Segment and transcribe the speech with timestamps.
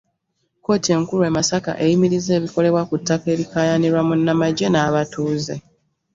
[0.59, 5.55] Kkooti enkulu e Masaka eyimirizza ebikolebwa ku ttaka erikaayanirwa munnamagye n'abatuuze